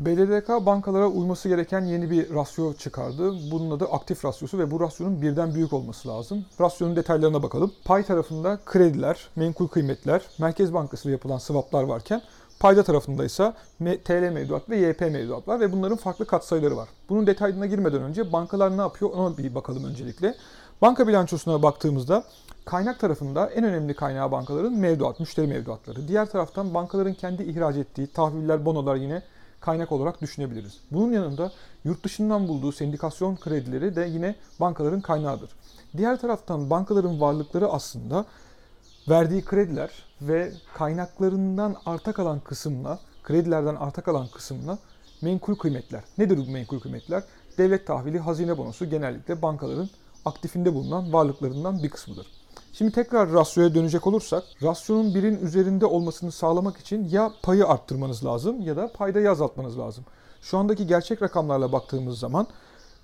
BDDK 0.00 0.66
bankalara 0.66 1.08
uyması 1.08 1.48
gereken 1.48 1.84
yeni 1.84 2.10
bir 2.10 2.34
rasyo 2.34 2.74
çıkardı. 2.74 3.32
Bunun 3.50 3.70
adı 3.70 3.84
aktif 3.84 4.24
rasyosu 4.24 4.58
ve 4.58 4.70
bu 4.70 4.80
rasyonun 4.80 5.22
birden 5.22 5.54
büyük 5.54 5.72
olması 5.72 6.08
lazım. 6.08 6.44
Rasyonun 6.60 6.96
detaylarına 6.96 7.42
bakalım. 7.42 7.72
Pay 7.84 8.02
tarafında 8.02 8.58
krediler, 8.66 9.28
menkul 9.36 9.68
kıymetler, 9.68 10.22
Merkez 10.38 10.74
Bankası 10.74 11.08
ile 11.08 11.12
yapılan 11.12 11.38
swaplar 11.38 11.82
varken 11.82 12.22
payda 12.60 12.82
tarafında 12.82 13.24
ise 13.24 13.52
TL 13.78 14.32
mevduat 14.32 14.70
ve 14.70 14.76
YP 14.76 15.00
mevduat 15.00 15.48
var 15.48 15.60
ve 15.60 15.72
bunların 15.72 15.96
farklı 15.96 16.26
katsayıları 16.26 16.76
var. 16.76 16.88
Bunun 17.08 17.26
detayına 17.26 17.66
girmeden 17.66 18.02
önce 18.02 18.32
bankalar 18.32 18.76
ne 18.76 18.80
yapıyor 18.80 19.10
ona 19.10 19.38
bir 19.38 19.54
bakalım 19.54 19.84
öncelikle. 19.84 20.34
Banka 20.82 21.08
bilançosuna 21.08 21.62
baktığımızda 21.62 22.24
kaynak 22.64 23.00
tarafında 23.00 23.46
en 23.46 23.64
önemli 23.64 23.94
kaynağı 23.94 24.32
bankaların 24.32 24.72
mevduat, 24.72 25.20
müşteri 25.20 25.46
mevduatları. 25.46 26.08
Diğer 26.08 26.30
taraftan 26.30 26.74
bankaların 26.74 27.14
kendi 27.14 27.42
ihraç 27.42 27.76
ettiği 27.76 28.06
tahviller, 28.06 28.64
bonolar 28.64 28.96
yine 28.96 29.22
kaynak 29.60 29.92
olarak 29.92 30.20
düşünebiliriz. 30.20 30.80
Bunun 30.90 31.12
yanında 31.12 31.52
yurt 31.84 32.04
dışından 32.04 32.48
bulduğu 32.48 32.72
sendikasyon 32.72 33.36
kredileri 33.36 33.96
de 33.96 34.02
yine 34.02 34.34
bankaların 34.60 35.00
kaynağıdır. 35.00 35.50
Diğer 35.96 36.20
taraftan 36.20 36.70
bankaların 36.70 37.20
varlıkları 37.20 37.68
aslında 37.68 38.24
verdiği 39.08 39.44
krediler 39.44 39.90
ve 40.20 40.52
kaynaklarından 40.74 41.76
arta 41.86 42.12
kalan 42.12 42.40
kısımla, 42.40 42.98
kredilerden 43.22 43.74
arta 43.74 44.02
kalan 44.02 44.28
kısımla 44.28 44.78
menkul 45.22 45.54
kıymetler. 45.54 46.02
Nedir 46.18 46.38
bu 46.38 46.50
menkul 46.50 46.80
kıymetler? 46.80 47.22
Devlet 47.58 47.86
tahvili, 47.86 48.18
hazine 48.18 48.58
bonosu 48.58 48.90
genellikle 48.90 49.42
bankaların 49.42 49.88
aktifinde 50.24 50.74
bulunan 50.74 51.12
varlıklarından 51.12 51.82
bir 51.82 51.90
kısmıdır. 51.90 52.26
Şimdi 52.72 52.92
tekrar 52.92 53.32
rasyoya 53.32 53.74
dönecek 53.74 54.06
olursak, 54.06 54.44
rasyonun 54.62 55.14
birin 55.14 55.46
üzerinde 55.46 55.86
olmasını 55.86 56.32
sağlamak 56.32 56.76
için 56.76 57.08
ya 57.08 57.32
payı 57.42 57.66
arttırmanız 57.66 58.24
lazım 58.24 58.60
ya 58.60 58.76
da 58.76 58.92
paydayı 58.92 59.30
azaltmanız 59.30 59.78
lazım. 59.78 60.04
Şu 60.42 60.58
andaki 60.58 60.86
gerçek 60.86 61.22
rakamlarla 61.22 61.72
baktığımız 61.72 62.18
zaman 62.18 62.46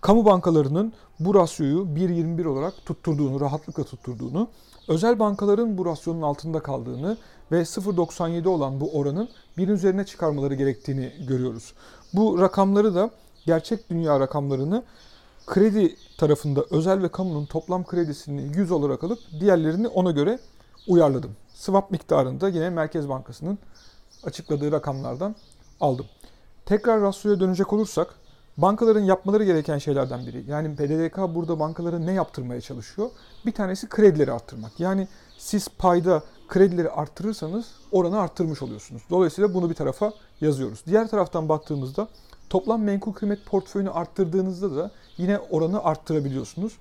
kamu 0.00 0.24
bankalarının 0.24 0.92
bu 1.20 1.34
rasyoyu 1.34 1.78
1.21 1.78 2.46
olarak 2.46 2.74
tutturduğunu, 2.86 3.40
rahatlıkla 3.40 3.84
tutturduğunu, 3.84 4.48
özel 4.88 5.18
bankaların 5.18 5.78
bu 5.78 5.86
rasyonun 5.86 6.22
altında 6.22 6.60
kaldığını 6.60 7.16
ve 7.52 7.60
0.97 7.60 8.48
olan 8.48 8.80
bu 8.80 8.98
oranın 8.98 9.28
birin 9.58 9.72
üzerine 9.72 10.04
çıkarmaları 10.04 10.54
gerektiğini 10.54 11.12
görüyoruz. 11.28 11.74
Bu 12.12 12.40
rakamları 12.40 12.94
da 12.94 13.10
gerçek 13.46 13.90
dünya 13.90 14.20
rakamlarını 14.20 14.82
kredi 15.46 15.96
tarafında 16.18 16.64
özel 16.70 17.02
ve 17.02 17.08
kamunun 17.08 17.46
toplam 17.46 17.84
kredisini 17.84 18.56
100 18.56 18.70
olarak 18.70 19.04
alıp 19.04 19.18
diğerlerini 19.40 19.88
ona 19.88 20.10
göre 20.10 20.38
uyarladım. 20.88 21.36
Swap 21.54 21.90
miktarını 21.90 22.40
da 22.40 22.48
yine 22.48 22.70
Merkez 22.70 23.08
Bankası'nın 23.08 23.58
açıkladığı 24.24 24.72
rakamlardan 24.72 25.34
aldım. 25.80 26.06
Tekrar 26.66 27.00
rasyoya 27.00 27.40
dönecek 27.40 27.72
olursak 27.72 28.14
bankaların 28.56 29.04
yapmaları 29.04 29.44
gereken 29.44 29.78
şeylerden 29.78 30.26
biri. 30.26 30.44
Yani 30.48 30.76
PDDK 30.76 31.34
burada 31.34 31.60
bankalara 31.60 31.98
ne 31.98 32.12
yaptırmaya 32.12 32.60
çalışıyor? 32.60 33.10
Bir 33.46 33.52
tanesi 33.52 33.88
kredileri 33.88 34.32
arttırmak. 34.32 34.80
Yani 34.80 35.08
siz 35.38 35.68
payda 35.68 36.22
kredileri 36.48 36.90
arttırırsanız 36.90 37.66
oranı 37.92 38.20
arttırmış 38.20 38.62
oluyorsunuz. 38.62 39.02
Dolayısıyla 39.10 39.54
bunu 39.54 39.70
bir 39.70 39.74
tarafa 39.74 40.12
yazıyoruz. 40.40 40.82
Diğer 40.86 41.08
taraftan 41.08 41.48
baktığımızda 41.48 42.08
toplam 42.52 42.82
menkul 42.82 43.12
kıymet 43.12 43.46
portföyünü 43.46 43.90
arttırdığınızda 43.90 44.76
da 44.76 44.90
yine 45.16 45.38
oranı 45.38 45.84
arttırabiliyorsunuz. 45.84 46.72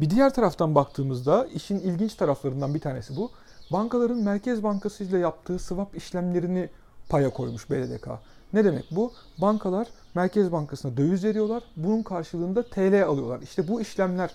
Bir 0.00 0.10
diğer 0.10 0.34
taraftan 0.34 0.74
baktığımızda 0.74 1.46
işin 1.54 1.78
ilginç 1.78 2.14
taraflarından 2.14 2.74
bir 2.74 2.80
tanesi 2.80 3.16
bu. 3.16 3.30
Bankaların 3.72 4.22
Merkez 4.22 4.62
Bankası 4.62 5.04
ile 5.04 5.18
yaptığı 5.18 5.58
swap 5.58 5.96
işlemlerini 5.96 6.68
paya 7.08 7.30
koymuş 7.30 7.70
BDDK. 7.70 8.08
Ne 8.52 8.64
demek 8.64 8.84
bu? 8.90 9.12
Bankalar 9.38 9.88
Merkez 10.14 10.52
Bankası'na 10.52 10.96
döviz 10.96 11.24
veriyorlar. 11.24 11.62
Bunun 11.76 12.02
karşılığında 12.02 12.62
TL 12.62 13.04
alıyorlar. 13.06 13.40
İşte 13.42 13.68
bu 13.68 13.80
işlemler 13.80 14.30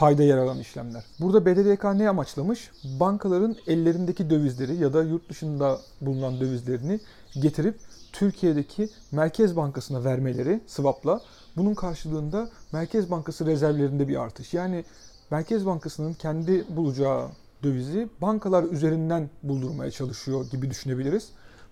payda 0.00 0.22
yer 0.22 0.38
alan 0.38 0.58
işlemler. 0.58 1.04
Burada 1.20 1.46
BDDK 1.46 1.84
ne 1.84 2.08
amaçlamış? 2.08 2.70
Bankaların 3.00 3.56
ellerindeki 3.66 4.30
dövizleri 4.30 4.76
ya 4.76 4.92
da 4.92 5.02
yurt 5.02 5.30
dışında 5.30 5.78
bulunan 6.00 6.40
dövizlerini 6.40 7.00
getirip 7.34 7.78
Türkiye'deki 8.12 8.88
Merkez 9.12 9.56
Bankası'na 9.56 10.04
vermeleri 10.04 10.60
swap'la 10.66 11.20
bunun 11.56 11.74
karşılığında 11.74 12.48
Merkez 12.72 13.10
Bankası 13.10 13.46
rezervlerinde 13.46 14.08
bir 14.08 14.16
artış. 14.16 14.54
Yani 14.54 14.84
Merkez 15.30 15.66
Bankası'nın 15.66 16.14
kendi 16.14 16.64
bulacağı 16.76 17.28
dövizi 17.62 18.08
bankalar 18.22 18.64
üzerinden 18.64 19.30
buldurmaya 19.42 19.90
çalışıyor 19.90 20.50
gibi 20.50 20.70
düşünebiliriz. 20.70 21.28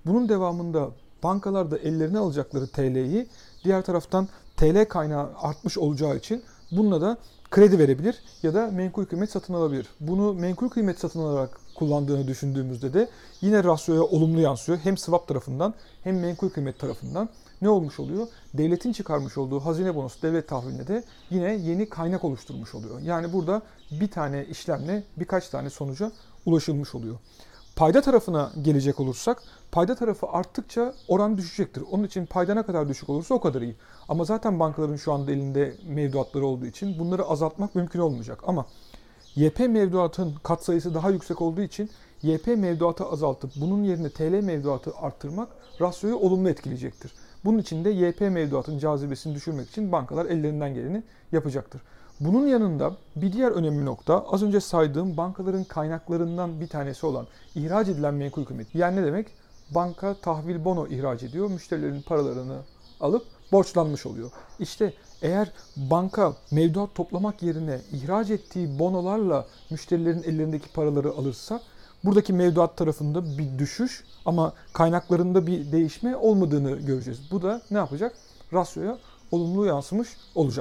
Bunun 0.07 0.29
devamında 0.29 0.89
bankalar 1.23 1.71
da 1.71 1.79
ellerine 1.79 2.19
alacakları 2.19 2.67
TL'yi 2.67 3.27
diğer 3.65 3.83
taraftan 3.83 4.29
TL 4.57 4.85
kaynağı 4.89 5.31
artmış 5.41 5.79
olacağı 5.79 6.17
için 6.17 6.43
bununla 6.71 7.01
da 7.01 7.17
kredi 7.51 7.79
verebilir 7.79 8.23
ya 8.43 8.55
da 8.55 8.71
menkul 8.71 9.05
kıymet 9.05 9.31
satın 9.31 9.55
alabilir. 9.55 9.87
Bunu 10.01 10.35
menkul 10.35 10.69
kıymet 10.69 10.99
satın 10.99 11.21
alarak 11.21 11.61
kullandığını 11.75 12.29
düşündüğümüzde 12.29 12.95
de 12.95 13.09
yine 13.41 13.65
rasyoya 13.65 14.03
olumlu 14.03 14.41
yansıyor. 14.41 14.79
Hem 14.79 14.97
swap 14.97 15.29
tarafından 15.29 15.75
hem 16.05 16.21
menkul 16.21 16.49
kıymet 16.51 16.79
tarafından 16.79 17.29
ne 17.63 17.69
olmuş 17.69 18.01
oluyor? 18.01 18.27
Devletin 18.55 18.93
çıkarmış 18.93 19.39
olduğu 19.39 19.61
hazine 19.61 19.95
bonosu 19.95 20.23
devlet 20.23 20.49
tahviline 20.49 20.87
de 20.87 21.05
yine 21.31 21.57
yeni 21.57 21.89
kaynak 21.89 22.25
oluşturmuş 22.25 22.75
oluyor. 22.75 23.01
Yani 23.01 23.33
burada 23.33 23.63
bir 23.91 24.11
tane 24.11 24.45
işlemle 24.45 25.03
birkaç 25.17 25.49
tane 25.49 25.71
sonuca 25.71 26.13
ulaşılmış 26.47 26.95
oluyor. 26.95 27.17
Payda 27.79 28.01
tarafına 28.01 28.53
gelecek 28.63 29.01
olursak, 29.01 29.43
payda 29.73 29.95
tarafı 29.95 30.27
arttıkça 30.27 30.95
oran 31.09 31.39
düşecektir. 31.39 31.85
Onun 31.91 32.05
için 32.05 32.27
payda 32.27 32.55
ne 32.55 32.63
kadar 32.63 32.89
düşük 32.89 33.09
olursa 33.09 33.35
o 33.35 33.41
kadar 33.41 33.63
iyi. 33.63 33.77
Ama 34.09 34.25
zaten 34.25 34.61
bankaların 34.61 34.97
şu 34.97 35.13
anda 35.13 35.33
elinde 35.33 35.75
mevduatları 35.87 36.47
olduğu 36.47 36.67
için 36.67 36.99
bunları 36.99 37.25
azaltmak 37.25 37.75
mümkün 37.75 38.01
olmayacak. 38.01 38.41
Ama 38.47 38.67
YP 39.37 39.59
mevduatın 39.59 40.35
katsayısı 40.43 40.95
daha 40.95 41.11
yüksek 41.11 41.43
olduğu 41.43 41.61
için 41.61 41.91
YP 42.23 42.47
mevduatı 42.47 43.05
azaltıp 43.05 43.51
bunun 43.57 43.83
yerine 43.83 44.11
TL 44.11 44.45
mevduatı 44.45 44.93
arttırmak 44.97 45.49
rasyoyu 45.81 46.17
olumlu 46.17 46.49
etkileyecektir. 46.49 47.13
Bunun 47.45 47.59
için 47.59 47.85
de 47.85 47.91
YP 47.91 48.21
mevduatın 48.21 48.79
cazibesini 48.79 49.35
düşürmek 49.35 49.69
için 49.69 49.93
bankalar 49.93 50.27
ellerinden 50.27 50.75
geleni 50.75 51.03
yapacaktır. 51.33 51.83
Bunun 52.21 52.47
yanında 52.47 52.93
bir 53.17 53.33
diğer 53.33 53.51
önemli 53.51 53.85
nokta 53.85 54.25
az 54.31 54.43
önce 54.43 54.61
saydığım 54.61 55.17
bankaların 55.17 55.65
kaynaklarından 55.65 56.61
bir 56.61 56.69
tanesi 56.69 57.07
olan 57.07 57.27
ihraç 57.55 57.89
edilen 57.89 58.15
menkul 58.15 58.45
kıymet. 58.45 58.75
Yani 58.75 58.97
ne 58.97 59.07
demek? 59.07 59.27
Banka 59.71 60.15
tahvil 60.15 60.65
bono 60.65 60.87
ihraç 60.87 61.23
ediyor, 61.23 61.51
müşterilerin 61.51 62.03
paralarını 62.03 62.57
alıp 63.01 63.27
borçlanmış 63.53 64.07
oluyor. 64.07 64.31
İşte 64.59 64.93
eğer 65.23 65.53
banka 65.77 66.37
mevduat 66.51 66.95
toplamak 66.95 67.43
yerine 67.43 67.81
ihraç 67.93 68.31
ettiği 68.31 68.79
bonolarla 68.79 69.47
müşterilerin 69.71 70.23
ellerindeki 70.23 70.73
paraları 70.73 71.11
alırsa 71.11 71.61
buradaki 72.05 72.33
mevduat 72.33 72.77
tarafında 72.77 73.39
bir 73.39 73.59
düşüş 73.59 74.05
ama 74.25 74.53
kaynaklarında 74.73 75.47
bir 75.47 75.73
değişme 75.73 76.17
olmadığını 76.17 76.77
göreceğiz. 76.77 77.21
Bu 77.31 77.43
da 77.43 77.63
ne 77.71 77.79
yapacak? 77.79 78.15
Rasyoya 78.53 78.99
olumlu 79.31 79.67
yansımış 79.67 80.09
olacak. 80.35 80.57